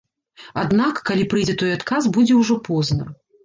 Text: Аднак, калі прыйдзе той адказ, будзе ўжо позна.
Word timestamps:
Аднак, 0.61 1.03
калі 1.11 1.29
прыйдзе 1.35 1.57
той 1.65 1.77
адказ, 1.77 2.11
будзе 2.19 2.41
ўжо 2.41 2.61
позна. 2.73 3.17